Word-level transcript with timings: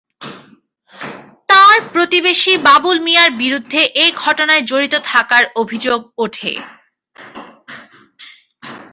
তাঁর 1.49 1.77
প্রতিবেশী 1.93 2.53
বাবুল 2.67 2.97
মিয়ার 2.99 3.29
বিরুদ্ধে 3.41 3.81
এ 3.95 4.05
ঘটনায় 4.23 4.63
জড়িত 4.63 4.93
থাকার 5.11 5.43
অভিযোগ 5.55 5.99
ওঠে। 6.17 6.53